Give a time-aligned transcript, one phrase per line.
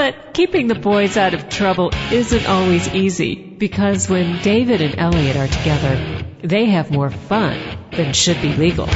[0.00, 5.36] But keeping the boys out of trouble isn't always easy because when David and Elliot
[5.36, 7.60] are together, they have more fun
[7.90, 8.86] than should be legal.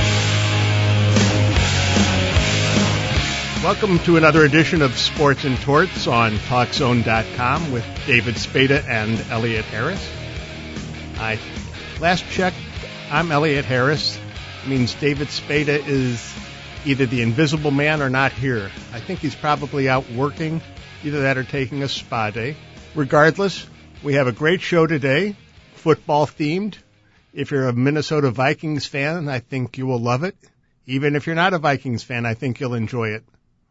[3.63, 9.67] Welcome to another edition of Sports and Torts on TalkZone.com with David Spada and Elliot
[9.67, 10.11] Harris.
[11.19, 11.39] I
[12.01, 12.57] last checked,
[13.11, 14.19] I'm Elliot Harris.
[14.63, 16.35] It means David Spada is
[16.87, 18.71] either the invisible man or not here.
[18.95, 20.63] I think he's probably out working,
[21.05, 22.57] either that or taking a spa day.
[22.95, 23.67] Regardless,
[24.03, 25.37] we have a great show today,
[25.75, 26.77] football themed.
[27.33, 30.37] If you're a Minnesota Vikings fan, I think you will love it.
[30.87, 33.25] Even if you're not a Vikings fan, I think you'll enjoy it.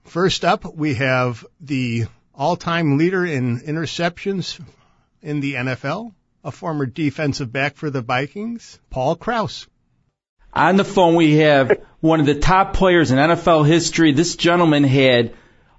[0.03, 4.59] First up, we have the all-time leader in interceptions
[5.21, 9.67] in the NFL, a former defensive back for the Vikings, Paul Krause.
[10.51, 14.11] On the phone, we have one of the top players in NFL history.
[14.11, 15.33] This gentleman had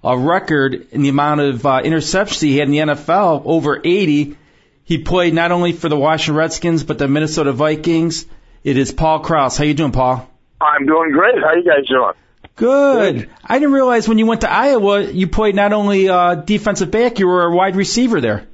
[0.05, 4.37] a record in the amount of uh, interceptions he had in the NFL, over 80.
[4.83, 8.25] He played not only for the Washington Redskins, but the Minnesota Vikings.
[8.63, 9.57] It is Paul Krause.
[9.57, 10.29] How you doing, Paul?
[10.61, 11.35] I'm doing great.
[11.41, 12.13] How you guys doing?
[12.55, 13.15] Good.
[13.17, 13.29] Good.
[13.43, 17.19] I didn't realize when you went to Iowa, you played not only uh, defensive back,
[17.19, 18.47] you were a wide receiver there.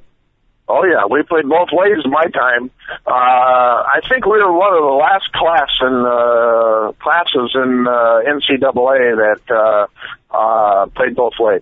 [0.74, 2.70] Oh yeah, we played both ways in my time.
[3.06, 8.22] Uh, I think we were one of the last class in uh, classes in uh,
[8.24, 9.86] NCAA that uh,
[10.34, 11.60] uh, played both ways.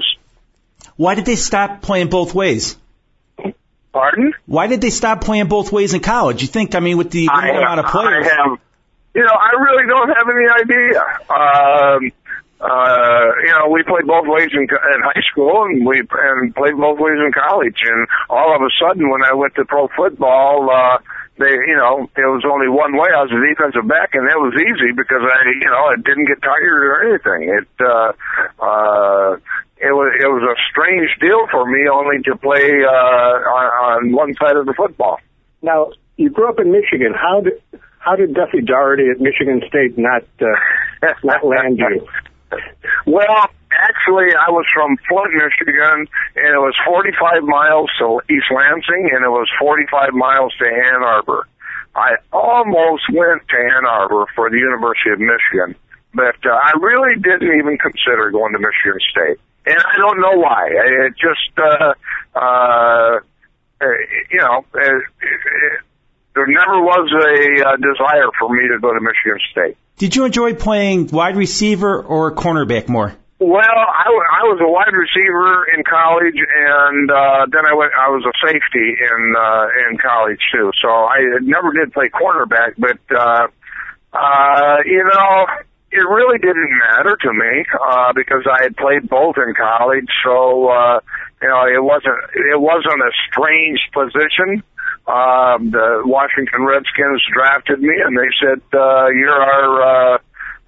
[0.94, 2.76] Why did they stop playing both ways?
[3.92, 4.32] Pardon?
[4.46, 6.42] Why did they stop playing both ways in college?
[6.42, 6.76] You think?
[6.76, 8.28] I mean, with the amount of players.
[8.28, 8.58] I have,
[9.16, 11.00] you know, I really don't have any idea.
[11.34, 12.12] Um,
[12.60, 16.76] uh, you know, we played both ways in, in high school and we and played
[16.76, 17.80] both ways in college.
[17.80, 20.98] And all of a sudden, when I went to pro football, uh,
[21.40, 23.08] they, you know, it was only one way.
[23.08, 26.28] I was a defensive back, and that was easy because I, you know, I didn't
[26.28, 27.48] get tired or anything.
[27.48, 28.12] It, uh,
[28.60, 29.40] uh,
[29.80, 34.12] it was it was a strange deal for me only to play uh, on, on
[34.12, 35.18] one side of the football.
[35.62, 37.14] Now, you grew up in Michigan.
[37.16, 37.56] How did
[37.98, 42.06] how did Duffy Daugherty at Michigan State not uh, not land you?
[43.06, 46.06] Well, actually, I was from Flint, Michigan,
[46.36, 51.02] and it was 45 miles to East Lansing, and it was 45 miles to Ann
[51.02, 51.46] Arbor.
[51.94, 55.74] I almost went to Ann Arbor for the University of Michigan,
[56.14, 59.38] but uh, I really didn't even consider going to Michigan State.
[59.66, 60.68] And I don't know why.
[60.70, 61.94] It just, uh,
[62.38, 63.20] uh,
[64.30, 65.80] you know, it, it,
[66.34, 69.76] there never was a uh, desire for me to go to Michigan State.
[69.98, 73.16] Did you enjoy playing wide receiver or cornerback more?
[73.40, 77.92] Well, I, I was a wide receiver in college, and uh, then I went.
[77.96, 80.70] I was a safety in uh, in college too.
[80.82, 83.48] So I never did play cornerback, but uh,
[84.12, 85.46] uh, you know,
[85.90, 90.08] it really didn't matter to me uh, because I had played both in college.
[90.22, 91.00] So uh,
[91.40, 92.20] you know, it wasn't
[92.52, 94.62] it wasn't a strange position.
[95.06, 100.18] Um, the Washington Redskins drafted me, and they said, uh, "You're our uh,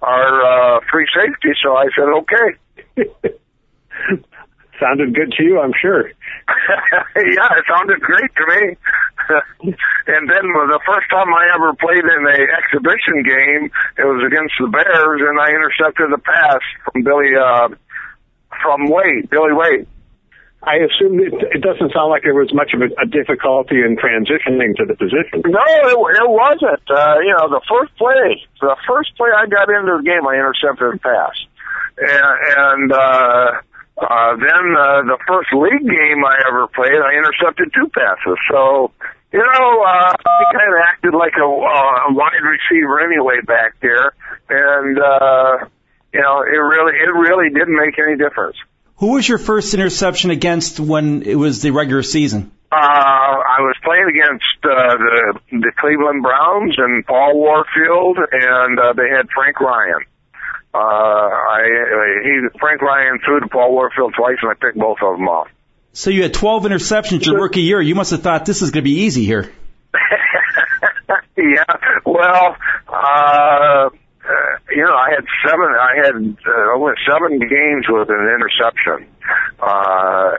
[0.01, 3.37] our uh, free safety." So I said, "Okay."
[4.79, 6.07] sounded good to you, I'm sure.
[7.15, 8.75] yeah, it sounded great to me.
[10.07, 14.53] and then the first time I ever played in a exhibition game, it was against
[14.59, 17.69] the Bears, and I intercepted a pass from Billy uh,
[18.61, 19.87] from Wade, Billy Wade.
[20.63, 23.99] I assume it, it doesn't sound like there was much of a, a difficulty in
[23.99, 25.43] transitioning to the position.
[25.43, 26.83] No, it, it wasn't.
[26.87, 30.39] Uh, you know, the first play, the first play I got into the game, I
[30.39, 31.35] intercepted a pass,
[31.99, 33.47] and, and uh,
[33.99, 38.39] uh, then uh, the first league game I ever played, I intercepted two passes.
[38.47, 38.91] So,
[39.35, 43.75] you know, uh, I kind of acted like a, uh, a wide receiver anyway back
[43.83, 44.15] there,
[44.47, 45.67] and uh,
[46.15, 48.55] you know, it really, it really didn't make any difference.
[49.03, 52.51] Who was your first interception against when it was the regular season?
[52.71, 58.93] Uh, I was playing against uh, the the Cleveland Browns and Paul Warfield, and uh,
[58.93, 60.05] they had Frank Ryan.
[60.73, 61.63] Uh, I
[62.23, 65.49] he Frank Ryan threw to Paul Warfield twice, and I picked both of them off.
[65.91, 67.81] So you had 12 interceptions your rookie year.
[67.81, 69.51] You must have thought this is going to be easy here.
[71.35, 71.65] yeah.
[72.05, 72.55] Well,
[72.87, 73.89] uh,
[74.23, 75.67] uh, you know, I had seven.
[75.79, 76.15] I had
[76.47, 79.07] uh, only seven games with an interception.
[79.61, 80.31] uh,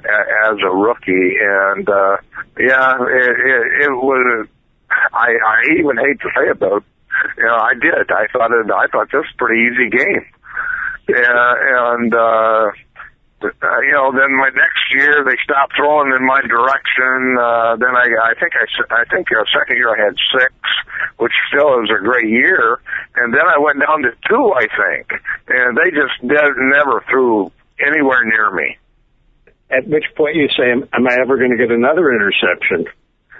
[0.51, 2.17] as a rookie, and uh,
[2.59, 4.47] yeah, it, it, it was.
[5.13, 6.81] I I even hate to say it though.
[7.39, 8.11] You know, I did.
[8.11, 8.71] I thought it.
[8.71, 10.25] I thought this was a pretty easy game.
[11.09, 11.55] Yeah,
[11.95, 12.71] and uh,
[13.45, 17.37] uh, you know, then my next year they stopped throwing in my direction.
[17.39, 20.53] Uh, then I, I think I, I think uh, second year I had six,
[21.19, 22.81] which still was a great year.
[23.17, 27.53] And then I went down to two, I think, and they just de- never threw
[27.79, 28.79] anywhere near me.
[29.71, 32.87] At which point you say, "Am I ever going to get another interception?"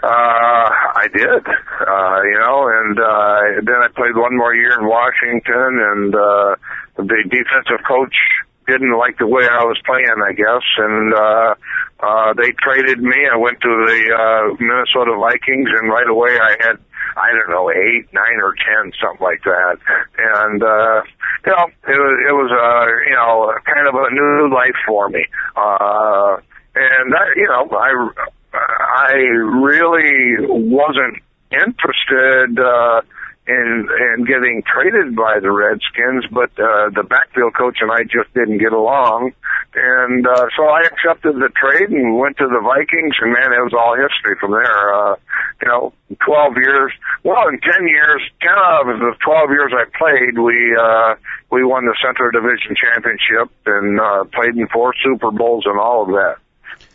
[0.03, 0.69] Uh,
[1.01, 5.81] I did, uh, you know, and, uh, then I played one more year in Washington
[5.81, 6.57] and, uh,
[6.97, 8.15] the defensive coach
[8.67, 11.55] didn't like the way I was playing, I guess, and uh,
[12.01, 13.29] uh, they traded me.
[13.33, 16.79] I went to the uh, Minnesota Vikings, and right away I had
[17.17, 19.79] I don't know eight, nine, or ten, something like that,
[20.19, 21.03] and uh,
[21.47, 25.09] you know it was it was uh, you know kind of a new life for
[25.09, 25.25] me,
[25.57, 26.37] uh,
[26.75, 27.93] and I, you know I
[28.53, 31.23] I really wasn't
[31.53, 32.59] interested.
[32.59, 33.03] Uh,
[33.47, 38.33] in in getting traded by the Redskins, but uh, the backfield coach and I just
[38.33, 39.33] didn't get along,
[39.75, 43.61] and uh, so I accepted the trade and went to the Vikings, and man, it
[43.61, 44.95] was all history from there.
[44.95, 45.17] Uh,
[45.61, 45.93] you know,
[46.25, 46.93] 12 years.
[47.23, 51.15] Well, in 10 years, 10 out of the 12 years I played, we uh,
[51.51, 56.03] we won the Central Division championship and uh, played in four Super Bowls and all
[56.03, 56.37] of that.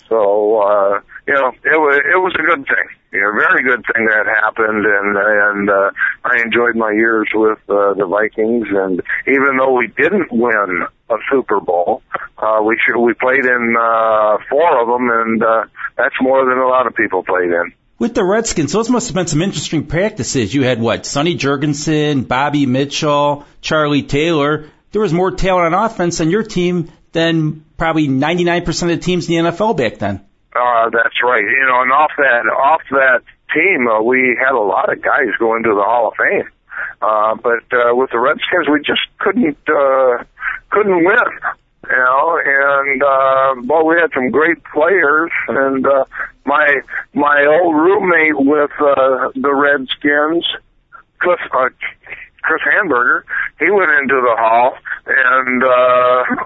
[0.09, 4.05] So uh, you know, it was it was a good thing know, very good thing
[4.05, 5.91] that happened, and and uh,
[6.23, 8.67] I enjoyed my years with uh, the Vikings.
[8.69, 12.03] And even though we didn't win a Super Bowl,
[12.37, 15.65] uh, we should, we played in uh, four of them, and uh,
[15.97, 17.73] that's more than a lot of people played in.
[17.97, 20.53] With the Redskins, those must have been some interesting practices.
[20.53, 21.05] You had what?
[21.05, 24.69] Sonny Jurgensen, Bobby Mitchell, Charlie Taylor.
[24.91, 29.27] There was more talent on offense on your team than probably 99% of the teams
[29.27, 30.21] in the NFL back then.
[30.79, 31.43] Uh, that's right.
[31.43, 33.21] You know, and off that off that
[33.53, 36.49] team, uh, we had a lot of guys go into the Hall of Fame.
[37.01, 40.23] Uh, but uh, with the Redskins, we just couldn't uh,
[40.69, 41.29] couldn't win.
[41.89, 46.05] You know, and uh, well, we had some great players, and uh,
[46.45, 46.81] my
[47.13, 50.45] my old roommate with uh, the Redskins,
[51.19, 51.69] Cliff uh,
[52.41, 53.23] Chris Hanburger,
[53.59, 54.77] he went into the Hall,
[55.07, 56.45] and uh,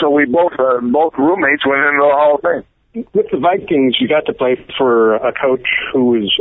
[0.00, 3.96] so we both uh, both roommates went into the Hall of Fame with the Vikings,
[4.00, 6.40] you got to play for a coach who was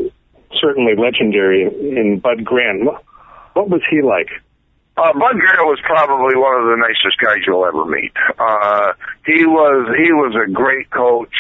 [0.60, 2.84] certainly legendary in Bud Grant.
[3.54, 4.30] What was he like?
[4.98, 8.12] Uh, Bud Grant was probably one of the nicest guys you'll ever meet.
[8.38, 8.94] Uh,
[9.26, 11.34] he was, he was a great coach.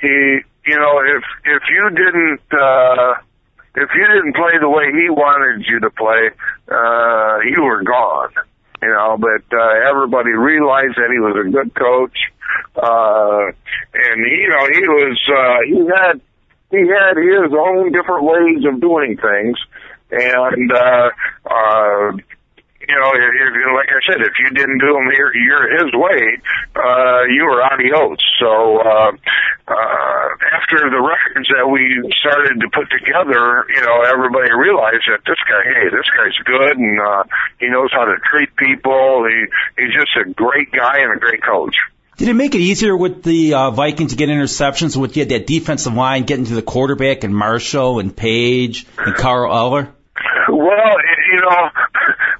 [0.00, 3.14] He, you know, if, if you didn't, uh,
[3.74, 6.30] if you didn't play the way he wanted you to play,
[6.70, 8.32] uh, you were gone.
[8.80, 12.16] You know, but, uh, everybody realized that he was a good coach
[12.76, 13.50] uh,
[13.94, 16.20] and you know, he was, uh, he had,
[16.70, 19.58] he had his own different ways of doing things.
[20.10, 21.10] And, uh,
[21.44, 22.12] uh,
[22.88, 25.92] you know, if, if, like I said, if you didn't do them your, your his
[25.92, 26.40] way,
[26.74, 28.18] uh, you were adios.
[28.40, 29.12] So, uh,
[29.68, 31.84] uh, after the records that we
[32.18, 36.78] started to put together, you know, everybody realized that this guy, hey, this guy's good
[36.78, 37.24] and, uh,
[37.60, 39.28] he knows how to treat people.
[39.28, 39.46] He,
[39.76, 41.76] he's just a great guy and a great coach.
[42.16, 45.46] Did it make it easier with the uh, Vikings to get interceptions with you that
[45.46, 49.94] defensive line getting to the quarterback and Marshall and Page and Carl Eller?
[50.48, 50.96] Well,
[51.30, 51.70] you know,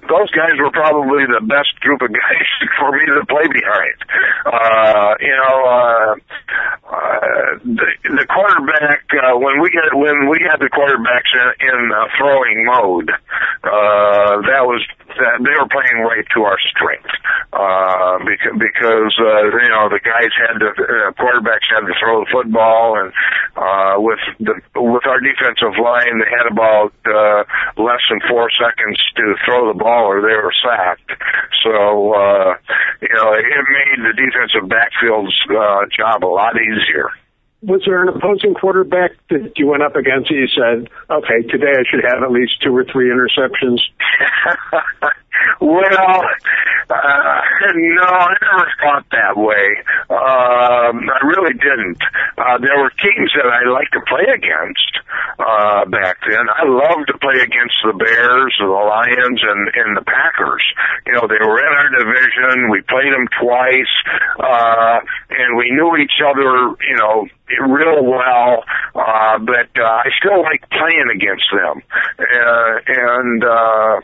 [0.08, 2.48] those guys were probably the best group of guys
[2.78, 3.98] for me to play behind.
[4.44, 6.14] Uh, you know, uh,
[6.88, 11.92] uh, the, the quarterback uh, when we had when we had the quarterbacks in, in
[11.92, 14.80] uh, throwing mode, uh, that was
[15.20, 17.12] that they were playing right to our strength
[17.52, 22.24] uh, because because uh, you know the guys had to uh, quarterbacks had to throw
[22.24, 23.12] the football, and
[23.52, 27.44] uh, with the with our defensive line, they had about uh,
[27.76, 31.12] less than four seconds to throw the ball, or they were sacked.
[31.60, 32.56] So uh,
[33.04, 36.77] you know it made the defensive backfield's uh, job a lot easier
[37.62, 41.72] was there an opposing quarterback that you went up against and you said, okay, today
[41.72, 43.80] I should have at least two or three interceptions?
[45.60, 46.22] well,
[46.90, 46.94] uh,
[47.74, 49.66] no, I never thought that way.
[50.08, 52.00] Um, I really didn't.
[52.36, 54.92] Uh, there were teams that I liked to play against,
[55.38, 56.48] uh, back then.
[56.48, 60.64] I loved to play against the Bears, and the Lions, and and the Packers.
[61.06, 62.70] You know, they were in our division.
[62.70, 63.94] We played them twice,
[64.40, 64.98] uh,
[65.30, 66.74] and we knew each other.
[66.88, 67.28] You know,
[67.60, 68.64] real well,
[68.94, 71.82] uh, but uh, I still like playing against them.
[72.18, 74.00] Uh, and uh,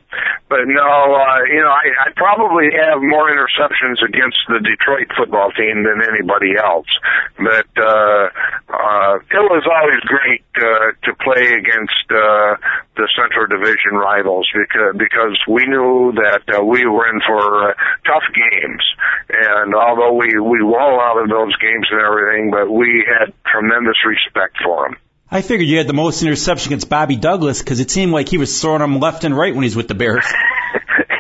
[0.49, 5.51] but no, uh, you know, I, I probably have more interceptions against the Detroit football
[5.53, 6.89] team than anybody else.
[7.37, 8.29] But uh,
[8.71, 12.57] uh, it was always great uh, to play against uh,
[12.97, 17.75] the Central Division rivals because because we knew that uh, we were in for uh,
[18.07, 18.83] tough games.
[19.29, 23.33] And although we we won a lot of those games and everything, but we had
[23.47, 24.97] tremendous respect for them.
[25.31, 28.39] I figured you had the most interception against Bobby Douglas because it seemed like he
[28.39, 30.25] was throwing them left and right when he's with the Bears.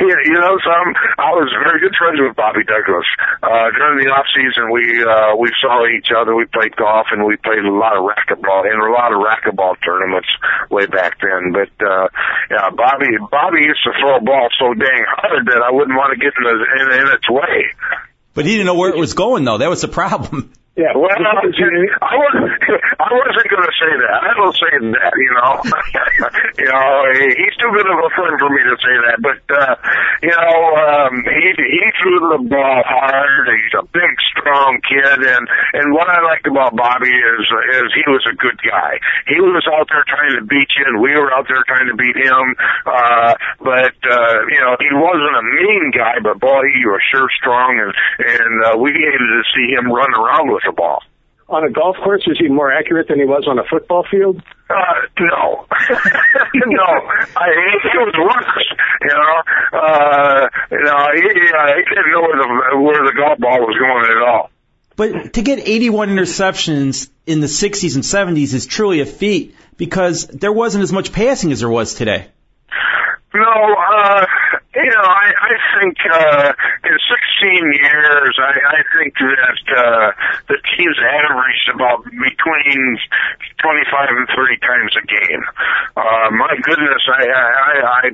[0.08, 3.06] you know, some I was very good friends with Bobby Douglas.
[3.42, 6.34] Uh, during the off season, we uh, we saw each other.
[6.34, 9.76] We played golf and we played a lot of racquetball in a lot of racquetball
[9.84, 10.28] tournaments
[10.70, 11.52] way back then.
[11.52, 12.08] But uh,
[12.50, 16.12] yeah, Bobby Bobby used to throw a ball so dang hard that I wouldn't want
[16.12, 17.74] to get in, the, in, in its way.
[18.34, 19.58] But he didn't know where it was going though.
[19.58, 20.52] That was the problem.
[20.74, 22.50] Yeah, well, I wasn't,
[22.98, 24.18] I wasn't going to say that.
[24.26, 25.52] I don't say that, you know.
[26.58, 29.22] you know, he's too good of a friend for me to say that.
[29.22, 29.78] But, uh,
[30.18, 33.54] you know, um, he, he threw the ball hard.
[33.54, 35.22] He's a big, strong kid.
[35.22, 35.46] And,
[35.78, 37.46] and what I liked about Bobby is,
[37.78, 38.98] is he was a good guy.
[39.30, 41.94] He was out there trying to beat you and we were out there trying to
[41.94, 42.58] beat him.
[42.82, 47.30] Uh, but, uh, you know, he wasn't a mean guy, but boy, he was sure
[47.38, 47.94] strong and,
[48.26, 51.00] and, uh, we hated to see him run around with the ball.
[51.48, 54.42] On a golf course, is he more accurate than he was on a football field?
[54.70, 54.74] Uh,
[55.20, 55.66] no,
[56.54, 56.88] no.
[57.36, 57.48] I,
[57.82, 58.66] he was worse.
[59.02, 63.38] You know, uh, you know, he, uh, he didn't know where the where the golf
[63.38, 64.50] ball was going at all.
[64.96, 70.26] But to get 81 interceptions in the 60s and 70s is truly a feat because
[70.28, 72.28] there wasn't as much passing as there was today.
[73.34, 74.26] No, uh,
[74.84, 76.52] you know, I, I think uh,
[76.84, 80.08] in 16 years, I, I think that uh,
[80.52, 83.00] the teams averaged about between
[83.64, 85.42] 25 and 30 times a game.
[85.96, 88.04] Uh, my goodness, I, I, I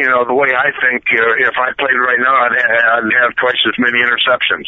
[0.00, 3.36] you know, the way I think, uh, if I played right now, I'd, I'd have
[3.36, 4.64] twice as many interceptions.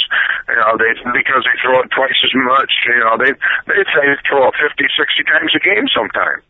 [0.52, 2.72] You know, they because they throw it twice as much.
[2.84, 3.32] You know, they
[3.64, 6.44] they say throw it 50, 60 times a game sometimes.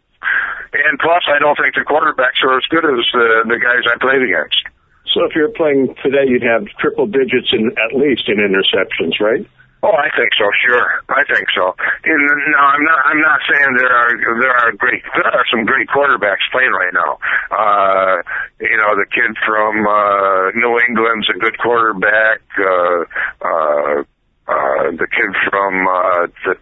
[0.74, 3.94] And plus, I don't think the quarterbacks are as good as uh, the guys I
[4.02, 4.66] played against.
[5.14, 9.46] So if you're playing today, you'd have triple digits in at least in interceptions, right?
[9.82, 10.48] Oh, I think so.
[10.66, 11.76] Sure, I think so.
[12.02, 13.00] And no, I'm not.
[13.04, 14.10] I'm not saying there are
[14.40, 17.18] there are great there are some great quarterbacks playing right now.
[17.52, 18.16] Uh,
[18.58, 22.40] you know, the kid from uh, New England's a good quarterback.
[22.58, 23.04] Uh,
[23.46, 24.02] uh,
[24.48, 26.54] uh, the kid from uh, the,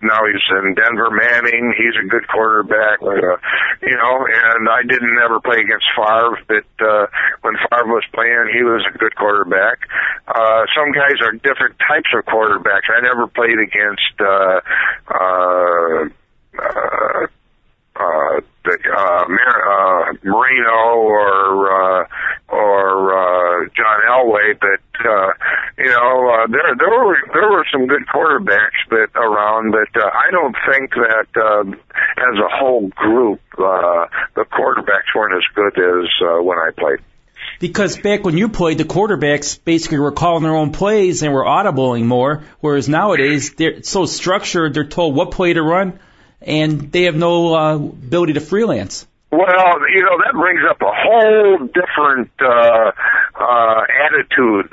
[0.00, 1.74] now he's in Denver, Manning.
[1.76, 3.36] He's a good quarterback, uh,
[3.82, 4.16] you know.
[4.30, 7.06] And I didn't ever play against Favre, but uh,
[7.42, 9.82] when Favre was playing, he was a good quarterback.
[10.28, 12.86] Uh, some guys are different types of quarterbacks.
[12.94, 14.14] I never played against.
[14.22, 14.60] Uh,
[15.10, 16.06] uh,
[16.62, 17.26] uh,
[17.98, 22.04] uh, uh, Mar- uh, Marino or, uh,
[22.48, 23.45] or, uh,
[23.76, 25.32] John Elway, but, uh,
[25.78, 30.06] you know, uh, there, there were, there were some good quarterbacks but around, but, uh,
[30.06, 35.78] I don't think that, uh, as a whole group, uh, the quarterbacks weren't as good
[35.78, 37.00] as, uh, when I played.
[37.58, 41.44] Because back when you played, the quarterbacks basically were calling their own plays and were
[41.44, 45.98] audibling more, whereas nowadays they're so structured, they're told what play to run,
[46.42, 49.06] and they have no uh, ability to freelance.
[49.32, 52.92] Well, you know that brings up a whole different uh,
[53.34, 54.72] uh, attitude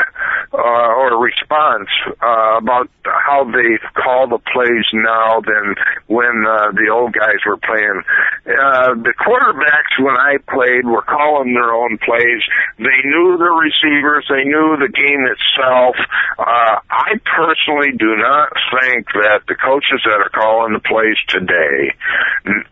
[0.54, 1.90] uh, or response
[2.22, 5.76] uh, about how they call the plays now than
[6.08, 8.02] when uh, the old guys were playing.
[8.46, 12.44] Uh, the quarterbacks when I played were calling their own plays.
[12.78, 14.26] They knew the receivers.
[14.30, 15.98] They knew the game itself.
[16.38, 21.98] Uh, I personally do not think that the coaches that are calling the plays today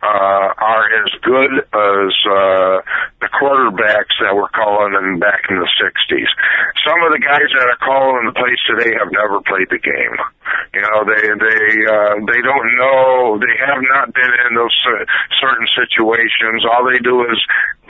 [0.04, 2.78] uh, are as good as uh,
[3.22, 6.30] the quarterbacks that were calling them back in the 60s.
[6.82, 10.18] Some of the guys that are calling the plays today have never played the game.
[10.74, 13.38] You know, they they uh, they don't know.
[13.38, 14.74] They have not been in those
[15.40, 16.66] certain situations.
[16.66, 17.40] All they do is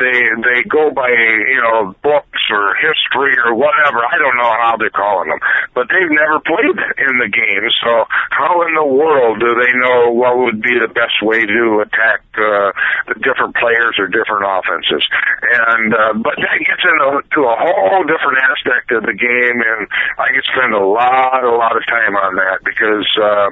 [0.02, 4.02] they they go by you know books or history or whatever.
[4.02, 5.40] I don't know how they're calling them,
[5.78, 7.66] but they've never played in the game.
[7.86, 11.86] So how in the world do they know what would be the best way to
[11.86, 12.72] attack uh,
[13.08, 15.04] the different players or different offenses.
[15.44, 19.88] And uh, but that gets into to a whole different aspect of the game, and
[20.18, 23.50] I could spend a lot, a lot of time on that because uh,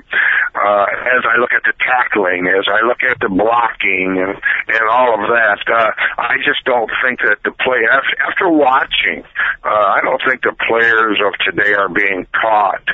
[0.55, 4.89] uh, as I look at the tackling, as I look at the blocking, and and
[4.89, 9.23] all of that, uh, I just don't think that the play after, watching,
[9.63, 12.87] uh, I don't think the players of today are being taught.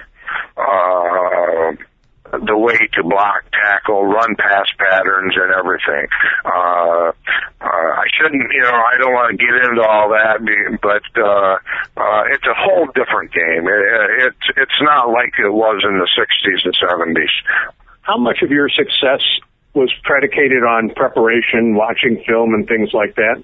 [0.58, 1.76] Uh,
[2.32, 6.08] the way to block, tackle, run pass patterns, and everything.
[6.44, 7.14] Uh,
[7.62, 10.44] uh, I shouldn't, you know, I don't want to get into all that,
[10.82, 11.56] but uh,
[11.96, 13.68] uh, it's a whole different game.
[13.68, 17.32] It, it's it's not like it was in the '60s and '70s.
[18.02, 19.22] How much of your success
[19.76, 23.44] was predicated on preparation, watching film, and things like that?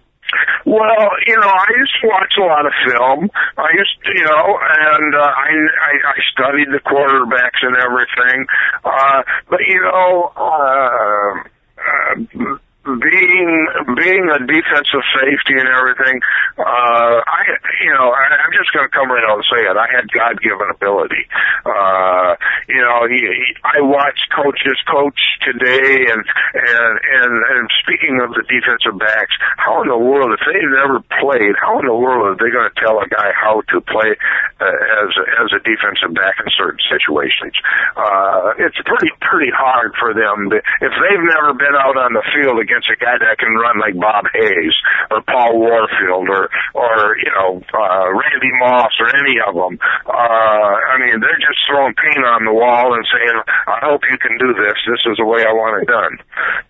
[0.65, 3.29] Well, you know, I used to watch a lot of film.
[3.57, 8.45] I used to, you know, and uh, I, I I studied the quarterbacks and everything.
[8.85, 11.43] Uh, but you know, uh,
[11.81, 13.53] uh, being
[13.93, 16.17] being a defensive safety and everything,
[16.57, 17.41] uh, I
[17.85, 19.77] you know I, I'm just going to come right out and say it.
[19.77, 21.29] I had God given ability.
[21.61, 22.33] Uh,
[22.65, 28.33] you know, he, he, I watch coaches coach today, and and and and speaking of
[28.33, 32.33] the defensive backs, how in the world if they've never played, how in the world
[32.33, 34.17] are they going to tell a guy how to play
[34.57, 37.53] uh, as as a defensive back in certain situations?
[37.93, 40.49] Uh, it's pretty pretty hard for them
[40.81, 43.99] if they've never been out on the field against a guy that can run like
[43.99, 44.75] Bob Hayes
[45.11, 49.75] or Paul Warfield or or you know uh, Randy Moss or any of them.
[50.07, 53.37] Uh, I mean, they're just throwing paint on the wall and saying,
[53.67, 54.79] "I hope you can do this.
[54.87, 56.15] This is the way I want it done."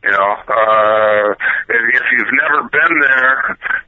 [0.02, 1.38] You know, uh,
[1.70, 3.38] if, if you've never been there,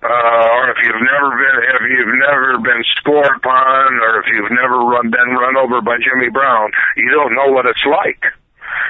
[0.05, 4.53] uh, or if you've never been, if you've never been scored upon, or if you've
[4.53, 8.21] never run been run over by Jimmy Brown, you don't know what it's like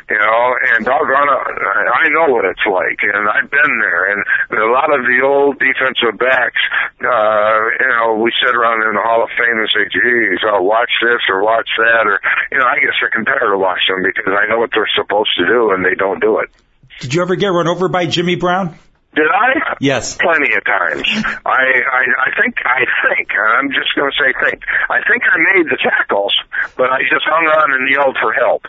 [0.09, 0.41] you know,
[0.75, 4.19] and doggone it, I know what it's like, and I've been there, and
[4.51, 6.59] a lot of the old defensive backs,
[6.99, 10.65] uh, you know, we sit around in the Hall of Fame and say, geez, I'll
[10.65, 12.19] watch this or watch that, or,
[12.51, 14.91] you know, I get sick and tired of watching them because I know what they're
[14.91, 16.51] supposed to do, and they don't do it.
[16.99, 18.75] Did you ever get run over by Jimmy Brown?
[19.15, 19.77] Did I?
[19.79, 20.17] Yes.
[20.17, 21.05] Plenty of times.
[21.45, 25.37] I, I, I think, I think, I'm just going to say think, I think I
[25.53, 26.33] made the tackles,
[26.75, 28.65] but I just hung on and yelled for help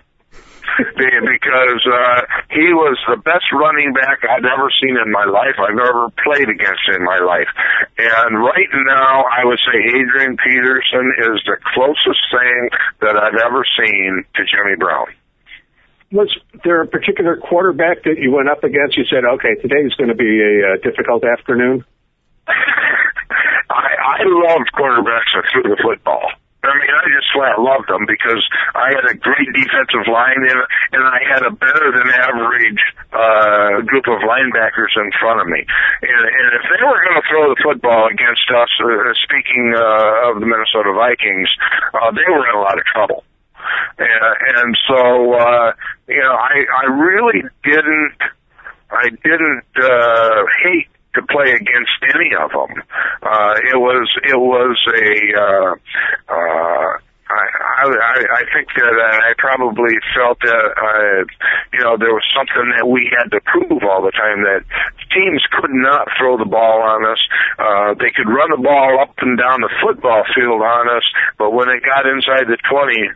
[0.97, 5.57] because uh, he was the best running back I've ever seen in my life.
[5.59, 7.49] I've ever played against in my life.
[7.99, 13.65] And right now, I would say Adrian Peterson is the closest thing that I've ever
[13.79, 15.07] seen to Jimmy Brown.
[16.13, 16.31] Was
[16.63, 18.97] there a particular quarterback that you went up against?
[18.97, 21.85] You said, "Okay, today is going to be a uh, difficult afternoon."
[22.47, 26.31] I, I loved quarterbacks that threw the football.
[26.67, 28.43] I mean, I just flat loved them because
[28.75, 30.61] I had a great defensive line and,
[30.93, 35.65] and I had a better than average uh, group of linebackers in front of me.
[36.03, 40.31] And, and if they were going to throw the football against us, uh, speaking uh,
[40.31, 41.51] of the Minnesota Vikings,
[41.95, 43.25] uh, they were in a lot of trouble.
[43.99, 45.73] And, and so, uh,
[46.09, 48.19] you know, I, I really didn't,
[48.91, 51.94] I didn't, uh, hate to play against
[52.35, 52.83] of them.
[53.23, 55.75] Uh, it was it was a uh,
[56.29, 61.25] uh, I, I I think that I probably felt that uh,
[61.73, 64.63] you know there was something that we had to prove all the time that
[65.11, 67.23] teams could not throw the ball on us.
[67.59, 71.07] Uh, they could run the ball up and down the football field on us,
[71.39, 73.09] but when it got inside the 20,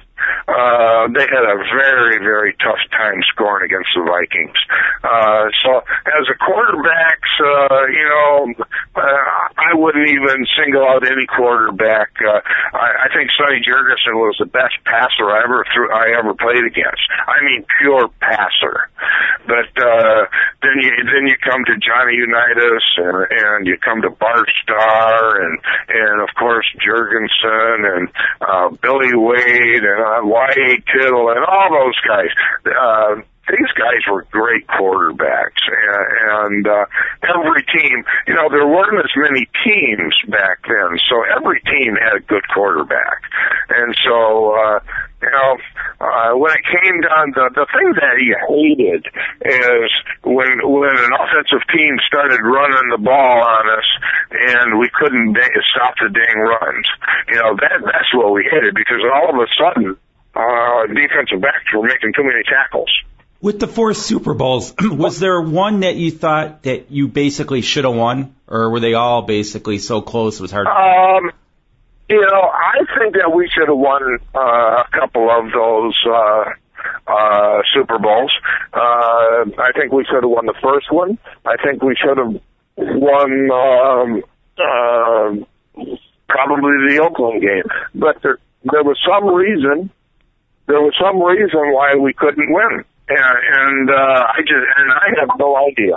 [0.48, 4.58] uh, they had a very, very tough time scoring against the Vikings.
[5.04, 8.64] Uh, so as a quarterbacks, uh, you know,
[8.96, 9.24] uh,
[9.56, 12.10] I wouldn't even single out any quarterback.
[12.20, 12.40] Uh,
[12.72, 16.64] I, I think Sonny Jurgensen was the best passer I ever threw, I ever played
[16.64, 17.04] against.
[17.26, 18.88] I mean, pure passer.
[19.46, 20.26] But, uh,
[20.62, 25.42] then you, then you come to Johnny Unitas and, and you come to Bart Starr
[25.42, 28.08] and, and of course Jurgensen and,
[28.40, 30.82] uh, Billy Wade and uh, Y.A.
[30.92, 32.30] Tittle and all those guys.
[32.66, 36.84] Uh, these guys were great quarterbacks, and, uh,
[37.22, 42.16] every team, you know, there weren't as many teams back then, so every team had
[42.16, 43.22] a good quarterback,
[43.70, 44.54] and so.
[44.54, 44.80] uh
[45.20, 45.58] you know,
[45.98, 49.02] uh, when it came down, the the thing that he hated
[49.42, 49.90] is
[50.22, 53.88] when when an offensive team started running the ball on us
[54.30, 56.86] and we couldn't da- stop the dang runs.
[57.34, 59.98] You know, that that's what we hated because all of a sudden,
[60.38, 62.90] uh, defensive backs were making too many tackles.
[63.40, 67.84] With the four Super Bowls, was there one that you thought that you basically should
[67.84, 70.66] have won, or were they all basically so close it was hard?
[70.66, 71.30] Um,
[72.08, 75.94] you know, I think that we should have won uh, a couple of those.
[76.04, 76.44] Uh,
[77.06, 78.32] uh, Super Bowls.
[78.72, 81.18] Uh, I think we should have won the first one.
[81.44, 82.40] I think we should have
[82.76, 84.22] won um,
[84.58, 85.84] uh,
[86.28, 87.64] probably the Oakland game.
[87.94, 89.90] But there, there was some reason.
[90.66, 95.08] There was some reason why we couldn't win, and, and uh, I just and I
[95.20, 95.96] have no idea.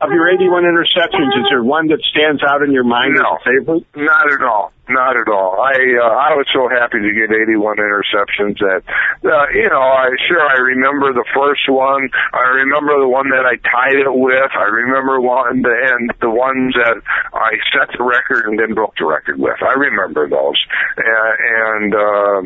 [0.00, 3.24] Of your 81 interceptions, is there one that stands out in your mind No.
[3.24, 3.86] as a favorite?
[3.96, 4.72] Not at all.
[4.86, 5.62] Not at all.
[5.62, 8.82] I uh, I was so happy to get 81 interceptions that
[9.24, 12.10] uh, you know I sure I remember the first one.
[12.34, 14.50] I remember the one that I tied it with.
[14.52, 17.00] I remember one the, and the ones that
[17.32, 19.56] I set the record and then broke the record with.
[19.62, 20.60] I remember those.
[20.98, 21.32] Uh,
[21.72, 22.42] and uh,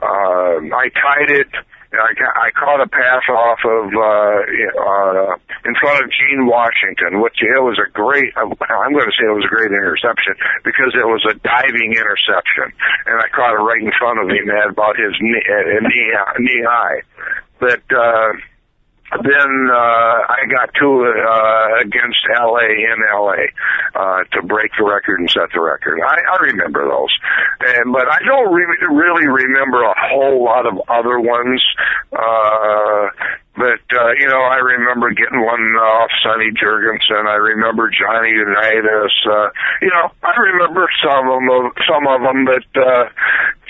[0.00, 1.48] uh, I tied it.
[1.98, 2.12] I,
[2.46, 4.38] I caught a pass off of uh,
[4.78, 8.32] uh, in front of Gene Washington, which it was a great.
[8.36, 8.52] I'm
[8.92, 12.72] going to say it was a great interception because it was a diving interception,
[13.06, 16.12] and I caught it right in front of him at about his knee uh, knee,
[16.38, 17.00] knee high.
[17.58, 18.32] But uh,
[19.12, 23.46] then uh, I got two uh, against LA in LA
[23.94, 26.00] uh, to break the record and set the record.
[26.02, 27.14] I, I remember those,
[27.60, 31.62] and but I don't re- really remember a whole lot of other ones.
[32.12, 33.06] Uh,
[33.54, 37.26] but uh, you know, I remember getting one off Sonny Jurgensen.
[37.26, 39.14] I remember Johnny Unitas.
[39.24, 39.48] Uh,
[39.80, 41.72] you know, I remember some of them.
[41.88, 43.08] Some of them, but uh,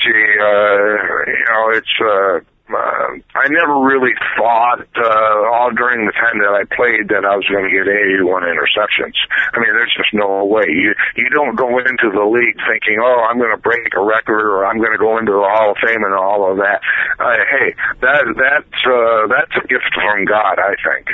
[0.02, 1.94] gee, uh, you know, it's.
[2.00, 7.22] Uh, uh, I never really thought uh, all during the time that I played that
[7.22, 9.14] I was going to get 81 interceptions.
[9.54, 10.66] I mean, there's just no way.
[10.66, 14.42] You you don't go into the league thinking, oh, I'm going to break a record
[14.42, 16.82] or I'm going to go into the Hall of Fame and all of that.
[17.22, 21.06] Uh, hey, that that's uh, that's a gift from God, I think.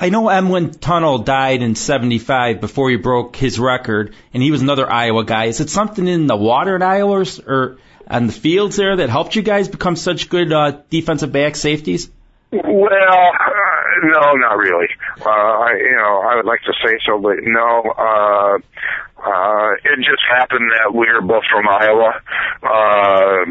[0.00, 4.62] I know Emlen Tunnell died in 75 before he broke his record, and he was
[4.62, 5.46] another Iowa guy.
[5.46, 7.78] Is it something in the water at Iowa or, or
[8.08, 12.10] on the fields there that helped you guys become such good uh, defensive back safeties?
[12.50, 14.88] Well, uh, no, not really.
[15.20, 17.82] Uh, I, you know, I would like to say so, but no.
[17.90, 18.58] Uh,
[19.18, 22.22] uh, it just happened that we were both from Iowa.
[22.62, 23.42] Uh,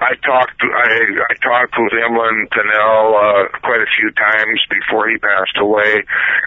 [0.00, 0.88] I talked, I,
[1.28, 6.00] I talked with Emlen Tunnell, uh, quite a few times before he passed away.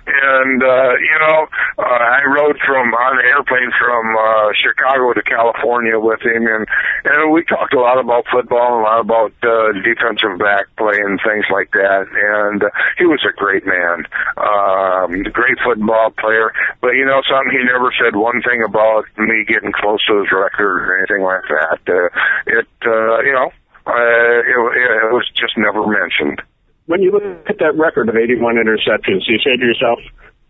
[0.09, 1.39] And, uh, you know,
[1.77, 6.65] uh, I rode from, on an airplane from, uh, Chicago to California with him and,
[7.05, 10.97] and we talked a lot about football and a lot about, uh, defensive back play
[10.97, 12.09] and things like that.
[12.09, 14.09] And, uh, he was a great man,
[14.41, 16.49] um, great football player.
[16.81, 20.31] But, you know, something he never said one thing about me getting close to his
[20.31, 21.79] record or anything like that.
[21.87, 22.09] Uh,
[22.47, 23.51] it, uh, you know,
[23.85, 24.57] uh, it,
[25.07, 26.41] it was just never mentioned.
[26.85, 29.99] When you look at that record of 81 interceptions, you say to yourself,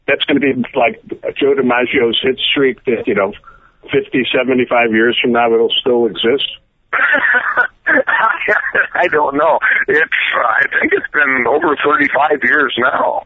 [0.08, 1.02] that's going to be like
[1.38, 3.34] Joe DiMaggio's hit streak that, you know,
[3.91, 6.47] 50, 75 years from now it'll still exist?
[8.95, 9.60] I don't know.
[9.88, 13.23] It's I think it's been over 35 years now.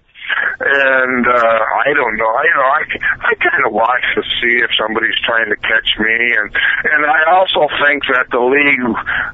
[0.59, 2.31] And uh I don't know.
[2.33, 2.81] I you know I
[3.29, 7.29] I kind of watch to see if somebody's trying to catch me and and I
[7.31, 8.81] also think that the league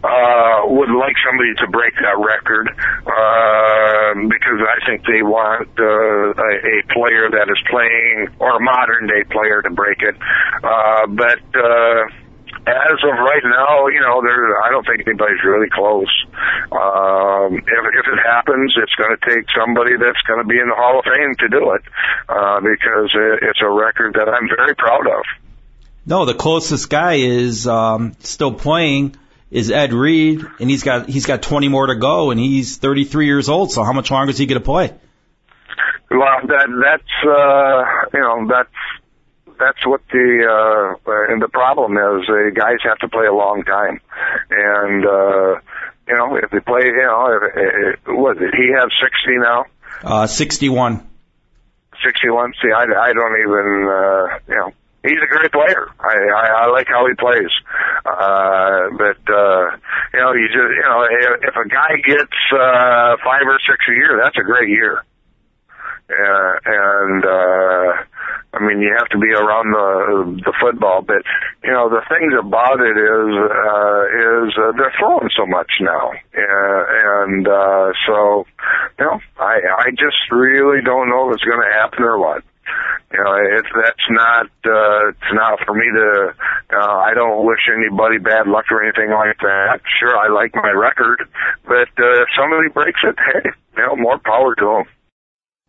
[0.03, 2.67] uh would like somebody to break that record
[3.07, 8.59] uh because I think they want uh, a, a player that is playing or a
[8.59, 10.15] modern day player to break it.
[10.63, 12.03] Uh but uh
[12.67, 14.61] as of right now, you know, there.
[14.63, 16.11] I don't think anybody's really close.
[16.71, 20.69] Um, if, if it happens, it's going to take somebody that's going to be in
[20.69, 21.83] the Hall of Fame to do it,
[22.29, 25.23] uh, because it, it's a record that I'm very proud of.
[26.05, 29.15] No, the closest guy is um, still playing
[29.51, 33.25] is Ed Reed, and he's got he's got 20 more to go, and he's 33
[33.25, 33.71] years old.
[33.71, 34.93] So how much longer is he going to play?
[36.09, 39.02] Well, that that's uh, you know that's
[39.59, 42.29] that's what the uh, and the problem is.
[42.29, 43.99] Uh, guys have to play a long time,
[44.49, 45.59] and uh,
[46.07, 49.65] you know if they play, you know, if, if, what did he have sixty now?
[50.03, 51.07] Uh, 61.
[52.03, 52.53] 61.
[52.61, 55.87] See, I, I don't even, uh, you know, he's a great player.
[55.99, 57.51] I, I, I like how he plays.
[58.05, 59.77] Uh, but, uh,
[60.13, 63.79] you know, you just, you know, if, if a guy gets, uh, five or six
[63.87, 65.03] a year, that's a great year.
[66.09, 68.03] Uh, and, uh,
[68.53, 71.25] I mean, you have to be around the the football, but
[71.63, 76.13] you know the things about it is uh, is uh, they're throwing so much now,
[76.13, 76.81] uh,
[77.25, 78.45] and uh, so
[78.99, 82.43] you know I I just really don't know if it's going to happen or what.
[83.09, 86.33] You know, it's that's not uh, it's not for me to.
[86.77, 89.81] Uh, I don't wish anybody bad luck or anything like that.
[89.99, 91.25] Sure, I like my record,
[91.65, 94.85] but uh, if somebody breaks it, hey, you know, more power to them.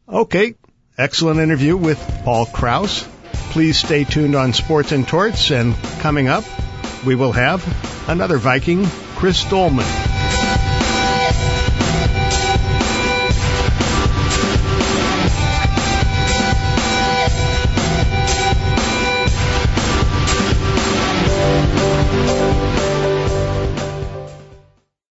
[0.08, 0.54] Okay,
[0.96, 3.06] excellent interview with Paul Krause.
[3.50, 6.44] Please stay tuned on Sports and Torts, and coming up,
[7.04, 7.62] we will have
[8.08, 8.84] another Viking,
[9.16, 10.13] Chris Doleman.